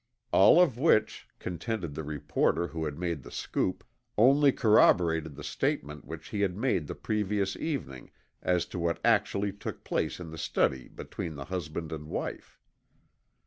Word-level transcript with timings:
All 0.31 0.59
of 0.59 0.79
which, 0.79 1.27
contended 1.37 1.93
the 1.93 2.01
reporter 2.03 2.65
who 2.69 2.85
had 2.85 2.97
made 2.97 3.21
the 3.21 3.29
scoop, 3.29 3.83
only 4.17 4.51
corroborated 4.51 5.35
the 5.35 5.43
statement 5.43 6.05
which 6.05 6.29
he 6.29 6.41
had 6.41 6.57
made 6.57 6.87
the 6.87 6.95
previous 6.95 7.55
evening 7.55 8.09
as 8.41 8.65
to 8.73 8.79
what 8.79 8.99
actually 9.05 9.53
took 9.53 9.83
place 9.83 10.19
in 10.19 10.31
the 10.31 10.39
study 10.39 10.87
between 10.87 11.35
the 11.35 11.45
husband 11.45 11.91
and 11.91 12.07
wife. 12.07 12.59